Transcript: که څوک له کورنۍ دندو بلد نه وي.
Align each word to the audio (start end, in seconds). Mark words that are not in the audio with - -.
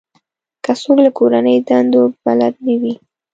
که 0.63 0.71
څوک 0.81 0.97
له 1.05 1.11
کورنۍ 1.17 1.57
دندو 1.67 2.01
بلد 2.23 2.53
نه 2.65 2.75
وي. 2.81 2.93